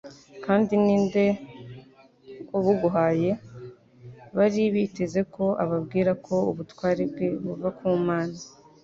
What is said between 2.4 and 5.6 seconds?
wabuguhaye?" Bari biteze ko